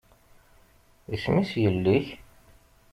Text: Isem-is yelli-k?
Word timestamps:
Isem-is 1.13 1.51
yelli-k? 1.61 2.07